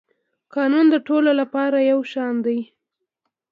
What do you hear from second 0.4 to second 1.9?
قانون د ټولو لپاره